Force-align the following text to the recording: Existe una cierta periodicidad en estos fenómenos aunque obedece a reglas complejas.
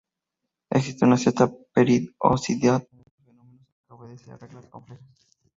Existe 0.71 1.05
una 1.05 1.15
cierta 1.15 1.47
periodicidad 1.71 2.83
en 2.91 3.01
estos 3.03 3.21
fenómenos 3.23 3.67
aunque 3.87 3.93
obedece 4.05 4.31
a 4.31 4.37
reglas 4.37 4.65
complejas. 4.65 5.05